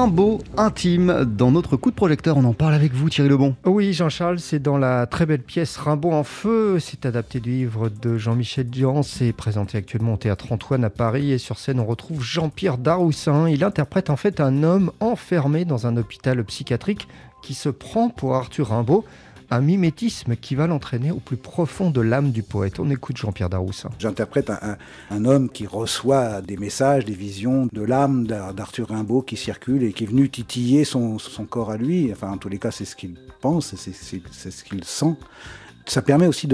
Rimbaud 0.00 0.38
intime. 0.56 1.26
Dans 1.26 1.50
notre 1.50 1.76
coup 1.76 1.90
de 1.90 1.94
projecteur, 1.94 2.38
on 2.38 2.44
en 2.44 2.54
parle 2.54 2.72
avec 2.72 2.94
vous, 2.94 3.10
Thierry 3.10 3.28
Lebon. 3.28 3.54
Oui, 3.66 3.92
Jean-Charles, 3.92 4.38
c'est 4.38 4.58
dans 4.58 4.78
la 4.78 5.06
très 5.06 5.26
belle 5.26 5.42
pièce 5.42 5.76
Rimbaud 5.76 6.12
en 6.12 6.24
feu. 6.24 6.78
C'est 6.78 7.04
adapté 7.04 7.38
du 7.38 7.50
livre 7.50 7.90
de 7.90 8.16
Jean-Michel 8.16 8.70
Dian. 8.70 9.02
C'est 9.02 9.34
présenté 9.34 9.76
actuellement 9.76 10.14
au 10.14 10.16
théâtre 10.16 10.52
Antoine 10.52 10.84
à 10.84 10.90
Paris. 10.90 11.32
Et 11.32 11.36
sur 11.38 11.58
scène, 11.58 11.80
on 11.80 11.84
retrouve 11.84 12.22
Jean-Pierre 12.22 12.78
Daroussin. 12.78 13.46
Il 13.50 13.62
interprète 13.62 14.08
en 14.08 14.16
fait 14.16 14.40
un 14.40 14.62
homme 14.62 14.90
enfermé 15.00 15.66
dans 15.66 15.86
un 15.86 15.98
hôpital 15.98 16.42
psychiatrique 16.44 17.06
qui 17.42 17.52
se 17.52 17.68
prend 17.68 18.08
pour 18.08 18.34
Arthur 18.34 18.68
Rimbaud 18.68 19.04
un 19.50 19.60
mimétisme 19.60 20.36
qui 20.36 20.54
va 20.54 20.66
l'entraîner 20.66 21.10
au 21.10 21.18
plus 21.18 21.36
profond 21.36 21.90
de 21.90 22.00
l'âme 22.00 22.30
du 22.30 22.42
poète. 22.42 22.78
On 22.78 22.88
écoute 22.90 23.16
Jean-Pierre 23.16 23.50
Daroussin. 23.50 23.90
J'interprète 23.98 24.50
un, 25.10 25.24
homme 25.24 25.50
qui 25.50 25.66
reçoit 25.66 26.40
des 26.40 26.56
messages, 26.56 27.04
des 27.04 27.14
visions 27.14 27.68
de 27.72 27.82
l'âme 27.82 28.26
d'Arthur 28.26 28.88
Rimbaud 28.88 29.22
qui 29.22 29.36
circule 29.36 29.82
et 29.82 29.92
qui 29.92 30.04
est 30.04 30.06
venu 30.06 30.30
titiller 30.30 30.84
son, 30.84 31.18
corps 31.48 31.70
à 31.70 31.76
lui. 31.76 32.10
Enfin, 32.12 32.30
en 32.30 32.38
tous 32.38 32.48
les 32.48 32.58
cas, 32.58 32.70
c'est 32.70 32.84
ce 32.84 32.94
qu'il 32.94 33.16
pense, 33.40 33.74
c'est 33.74 33.92
ce 34.50 34.64
qu'il 34.64 34.84
sent. 34.84 35.16
Ça 35.86 36.02
permet 36.02 36.26
aussi 36.26 36.48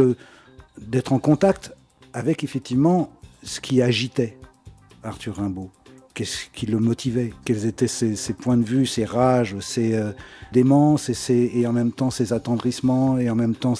d'être 0.78 1.12
en 1.12 1.18
contact 1.18 1.72
avec 2.12 2.44
effectivement 2.44 3.10
ce 3.42 3.60
qui 3.60 3.82
agitait 3.82 4.38
Arthur 5.02 5.36
Rimbaud 5.36 5.70
qu'est-ce 6.16 6.46
qui 6.54 6.64
le 6.64 6.78
motivait, 6.78 7.34
quels 7.44 7.66
étaient 7.66 7.86
ses, 7.86 8.32
points 8.32 8.56
de 8.56 8.64
vue, 8.64 8.86
ses 8.86 9.04
rages, 9.04 9.54
ses 9.60 9.94
euh, 9.94 10.12
démences 10.50 11.10
et, 11.10 11.50
et, 11.54 11.66
en 11.66 11.74
même 11.74 11.92
temps 11.92 12.10
ses 12.10 12.32
attendrissements 12.32 13.18
et 13.18 13.28
en 13.28 13.34
même 13.34 13.54
temps 13.54 13.74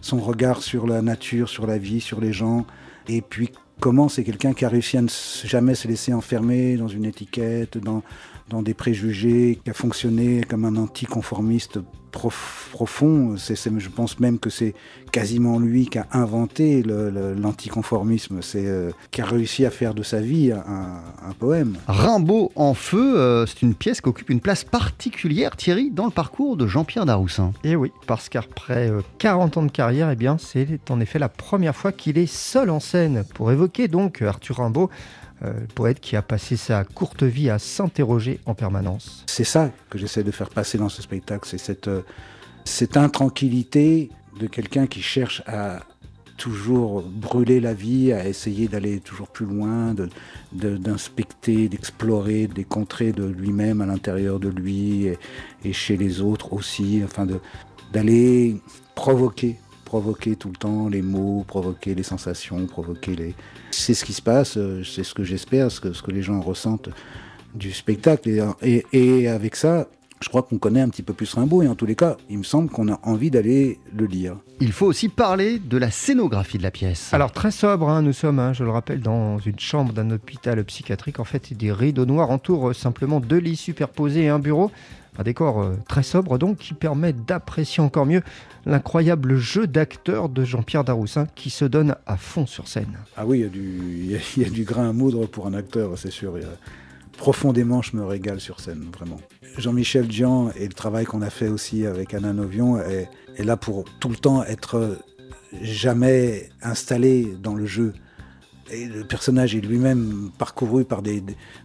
son 0.00 0.18
regard 0.18 0.62
sur 0.62 0.86
la 0.86 1.02
nature, 1.02 1.50
sur 1.50 1.66
la 1.66 1.76
vie, 1.76 2.00
sur 2.00 2.22
les 2.22 2.32
gens. 2.32 2.64
Et 3.06 3.20
puis 3.20 3.50
comment 3.80 4.08
c'est 4.08 4.24
quelqu'un 4.24 4.52
qui 4.52 4.64
a 4.64 4.68
réussi 4.68 4.96
à 4.96 5.02
ne 5.02 5.08
jamais 5.44 5.74
se 5.74 5.88
laisser 5.88 6.12
enfermer 6.12 6.76
dans 6.76 6.88
une 6.88 7.04
étiquette, 7.04 7.78
dans, 7.78 8.02
dans 8.48 8.62
des 8.62 8.74
préjugés, 8.74 9.60
qui 9.62 9.70
a 9.70 9.74
fonctionné 9.74 10.42
comme 10.42 10.64
un 10.64 10.76
anticonformiste 10.76 11.78
profond. 12.14 13.36
Je 13.36 13.88
pense 13.88 14.20
même 14.20 14.38
que 14.38 14.50
c'est 14.50 14.74
quasiment 15.12 15.58
lui 15.58 15.86
qui 15.86 15.98
a 15.98 16.06
inventé 16.12 16.82
l'anticonformisme, 16.82 18.40
c'est 18.42 18.66
euh, 18.66 18.90
qui 19.10 19.20
a 19.20 19.24
réussi 19.24 19.64
à 19.64 19.70
faire 19.70 19.94
de 19.94 20.02
sa 20.02 20.20
vie 20.20 20.52
un, 20.52 21.32
poème. 21.38 21.76
Rimbaud 21.88 22.52
en 22.54 22.74
feu, 22.74 23.18
euh, 23.18 23.46
c'est 23.46 23.62
une 23.62 23.74
pièce 23.74 24.00
qui 24.00 24.08
occupe 24.08 24.30
une 24.30 24.40
place 24.40 24.62
particulière, 24.62 25.56
Thierry, 25.56 25.90
dans 25.90 26.04
le 26.04 26.10
parcours 26.10 26.56
de 26.56 26.66
Jean-Pierre 26.66 27.06
Daroussin. 27.06 27.52
Et 27.64 27.70
eh 27.70 27.76
oui, 27.76 27.90
parce 28.06 28.28
qu'après 28.28 28.92
40 29.18 29.56
euh, 29.56 29.60
ans 29.60 29.62
de 29.64 29.70
carrière, 29.70 30.10
eh 30.10 30.16
bien, 30.16 30.36
c'est 30.38 30.90
en 30.90 31.00
effet 31.00 31.18
la 31.18 31.28
première 31.28 31.74
fois 31.74 31.92
qu'il 31.92 32.18
est 32.18 32.32
seul 32.32 32.70
en 32.70 32.80
scène 32.80 33.24
pour 33.34 33.50
évoquer 33.64 33.88
donc 33.88 34.20
Arthur 34.20 34.56
Rimbaud 34.56 34.90
euh, 35.42 35.52
poète 35.74 36.00
qui 36.00 36.16
a 36.16 36.22
passé 36.22 36.56
sa 36.56 36.84
courte 36.84 37.22
vie 37.22 37.48
à 37.48 37.58
s'interroger 37.58 38.40
en 38.44 38.54
permanence. 38.54 39.24
C'est 39.26 39.44
ça 39.44 39.70
que 39.88 39.98
j'essaie 39.98 40.22
de 40.22 40.30
faire 40.30 40.50
passer 40.50 40.76
dans 40.76 40.90
ce 40.90 41.00
spectacle, 41.00 41.48
c'est 41.48 41.58
cette, 41.58 41.88
euh, 41.88 42.02
cette 42.64 42.98
intranquillité 42.98 44.10
de 44.38 44.46
quelqu'un 44.46 44.86
qui 44.86 45.00
cherche 45.00 45.42
à 45.46 45.80
toujours 46.36 47.02
brûler 47.02 47.60
la 47.60 47.72
vie, 47.72 48.12
à 48.12 48.28
essayer 48.28 48.68
d'aller 48.68 49.00
toujours 49.00 49.28
plus 49.28 49.46
loin, 49.46 49.94
d'inspecter, 50.52 51.68
d'explorer 51.68 52.48
des 52.48 52.64
contrées 52.64 53.12
de 53.12 53.24
lui-même 53.24 53.80
à 53.80 53.86
l'intérieur 53.86 54.40
de 54.40 54.48
lui 54.48 55.06
et, 55.64 55.72
chez 55.72 55.96
les 55.96 56.20
autres 56.20 56.52
aussi, 56.52 57.02
enfin 57.04 57.26
d'aller 57.92 58.60
provoquer 58.96 59.56
provoquer 59.84 60.36
tout 60.36 60.48
le 60.48 60.56
temps 60.56 60.88
les 60.88 61.02
mots, 61.02 61.44
provoquer 61.46 61.94
les 61.94 62.02
sensations, 62.02 62.66
provoquer 62.66 63.14
les... 63.14 63.34
C'est 63.70 63.94
ce 63.94 64.04
qui 64.04 64.12
se 64.12 64.22
passe, 64.22 64.56
euh, 64.56 64.82
c'est 64.84 65.04
ce 65.04 65.14
que 65.14 65.24
j'espère, 65.24 65.70
ce 65.70 65.80
que, 65.80 65.92
ce 65.92 66.02
que 66.02 66.10
les 66.10 66.22
gens 66.22 66.40
ressentent 66.40 66.88
du 67.54 67.72
spectacle. 67.72 68.28
Et, 68.62 68.84
et, 68.92 69.28
avec 69.28 69.56
ça, 69.56 69.88
je 70.24 70.30
crois 70.30 70.42
qu'on 70.42 70.56
connaît 70.56 70.80
un 70.80 70.88
petit 70.88 71.02
peu 71.02 71.12
plus 71.12 71.34
Rimbaud 71.34 71.62
et 71.62 71.68
en 71.68 71.74
tous 71.74 71.84
les 71.84 71.96
cas, 71.96 72.16
il 72.30 72.38
me 72.38 72.44
semble 72.44 72.70
qu'on 72.70 72.90
a 72.90 72.98
envie 73.02 73.30
d'aller 73.30 73.78
le 73.94 74.06
lire. 74.06 74.36
Il 74.58 74.72
faut 74.72 74.86
aussi 74.86 75.10
parler 75.10 75.58
de 75.58 75.76
la 75.76 75.90
scénographie 75.90 76.56
de 76.56 76.62
la 76.62 76.70
pièce. 76.70 77.12
Alors 77.12 77.30
très 77.30 77.50
sobre, 77.50 77.90
hein, 77.90 78.00
nous 78.00 78.14
sommes, 78.14 78.38
hein, 78.38 78.54
je 78.54 78.64
le 78.64 78.70
rappelle, 78.70 79.00
dans 79.00 79.38
une 79.38 79.58
chambre 79.58 79.92
d'un 79.92 80.10
hôpital 80.10 80.64
psychiatrique. 80.64 81.20
En 81.20 81.24
fait, 81.24 81.52
des 81.52 81.70
rideaux 81.70 82.06
noirs 82.06 82.30
entourent 82.30 82.74
simplement 82.74 83.20
deux 83.20 83.36
lits 83.36 83.56
superposés 83.56 84.22
et 84.22 84.28
un 84.30 84.38
bureau. 84.38 84.70
Un 85.18 85.24
décor 85.24 85.60
euh, 85.60 85.76
très 85.86 86.02
sobre 86.02 86.38
donc 86.38 86.56
qui 86.56 86.72
permet 86.72 87.12
d'apprécier 87.12 87.82
encore 87.82 88.06
mieux 88.06 88.22
l'incroyable 88.64 89.36
jeu 89.36 89.66
d'acteur 89.66 90.30
de 90.30 90.42
Jean-Pierre 90.42 90.84
Daroussin 90.84 91.26
qui 91.34 91.50
se 91.50 91.66
donne 91.66 91.96
à 92.06 92.16
fond 92.16 92.46
sur 92.46 92.66
scène. 92.66 92.98
Ah 93.18 93.26
oui, 93.26 93.40
il 93.40 94.10
y, 94.10 94.46
a 94.46 94.48
du, 94.48 94.64
grain 94.64 94.88
à 94.88 94.92
moudre 94.94 95.26
pour 95.26 95.46
un 95.46 95.52
acteur, 95.52 95.98
c'est 95.98 96.10
sûr. 96.10 96.32
Profondément, 97.16 97.82
je 97.82 97.96
me 97.96 98.04
régale 98.04 98.40
sur 98.40 98.60
scène, 98.60 98.86
vraiment. 98.92 99.20
Jean-Michel 99.56 100.08
Dian 100.08 100.50
et 100.56 100.66
le 100.66 100.72
travail 100.72 101.04
qu'on 101.04 101.22
a 101.22 101.30
fait 101.30 101.48
aussi 101.48 101.86
avec 101.86 102.12
Anna 102.14 102.32
Novion 102.32 102.78
est, 102.78 103.08
là 103.38 103.56
pour 103.56 103.84
tout 104.00 104.08
le 104.08 104.16
temps 104.16 104.42
être 104.44 104.98
jamais 105.62 106.50
installé 106.62 107.36
dans 107.40 107.54
le 107.54 107.66
jeu 107.66 107.92
et 108.70 108.86
le 108.86 109.04
personnage 109.04 109.54
est 109.54 109.60
lui-même 109.60 110.30
parcouru 110.38 110.84
par 110.84 111.02
des, 111.02 111.22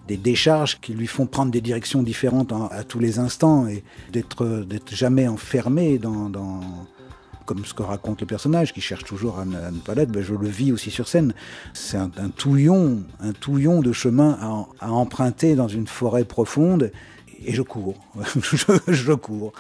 décharges 0.08 0.80
qui 0.82 0.94
lui 0.94 1.08
font 1.08 1.26
prendre 1.26 1.52
des 1.52 1.62
directions 1.62 2.04
différentes 2.04 2.52
à 2.72 2.84
tous 2.84 3.00
les 3.00 3.20
instants 3.20 3.68
et 3.68 3.84
d'être 4.12 4.66
jamais 4.92 5.28
enfermé 5.28 5.98
dans, 5.98 6.30
comme 7.50 7.66
ce 7.66 7.74
que 7.74 7.82
raconte 7.82 8.22
le 8.22 8.28
personnage 8.28 8.74
qui 8.74 8.80
cherche 8.80 9.06
toujours 9.06 9.40
à 9.40 9.46
ne, 9.46 9.80
pas 9.80 9.96
l'être, 9.96 10.12
ben 10.12 10.22
je 10.22 10.36
le 10.36 10.48
vis 10.48 10.72
aussi 10.72 10.92
sur 10.92 11.08
scène. 11.08 11.34
C'est 11.74 11.98
un, 11.98 12.10
touillon, 12.30 13.00
un 13.20 13.34
touillon 13.34 13.82
de 13.82 13.92
chemin 13.92 14.38
à 14.80 14.92
emprunter 14.92 15.56
dans 15.56 15.68
une 15.68 15.88
forêt 15.88 16.26
profonde 16.26 16.92
et 17.44 17.52
je 17.52 17.64
cours. 17.64 17.96
je, 18.88 19.14
cours. 19.14 19.54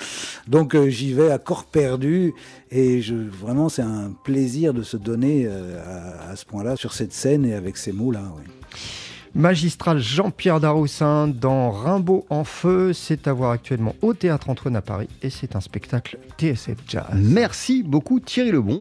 Donc 0.47 0.75
euh, 0.75 0.87
j'y 0.87 1.13
vais 1.13 1.31
à 1.31 1.39
corps 1.39 1.63
perdu 1.63 2.35
et 2.69 3.01
je, 3.01 3.15
vraiment 3.15 3.69
c'est 3.69 3.81
un 3.81 4.11
plaisir 4.23 4.75
de 4.75 4.83
se 4.83 4.95
donner 4.95 5.45
euh, 5.47 6.31
à, 6.31 6.35
ce 6.35 6.45
point-là 6.45 6.75
sur 6.75 6.93
cette 6.93 7.13
scène 7.13 7.43
et 7.43 7.55
avec 7.55 7.75
ces 7.75 7.91
mots-là. 7.91 8.21
Magistral 9.39 9.99
Jean-Pierre 9.99 10.59
Daroussin 10.59 11.29
dans 11.29 11.71
Rimbaud 11.71 12.25
en 12.29 12.43
feu, 12.43 12.91
c'est 12.91 13.25
à 13.25 13.31
voir 13.31 13.51
actuellement 13.51 13.95
au 14.01 14.13
Théâtre 14.13 14.49
Antoine 14.49 14.75
à 14.75 14.81
Paris 14.81 15.07
et 15.21 15.29
c'est 15.29 15.55
un 15.55 15.61
spectacle 15.61 16.17
TSF 16.37 16.77
Jazz. 16.85 17.05
Merci 17.15 17.81
beaucoup 17.81 18.19
Thierry 18.19 18.51
Lebon. 18.51 18.77